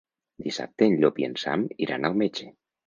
[0.45, 2.55] Dissabte en Llop i en Sam iran al metge.